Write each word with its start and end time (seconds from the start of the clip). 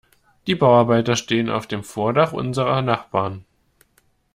Die 0.47 0.55
Bauarbeiter 0.55 1.15
stehen 1.15 1.47
auf 1.51 1.67
dem 1.67 1.83
Vordach 1.83 2.33
unserer 2.33 2.81
Nachbarn. 2.81 3.45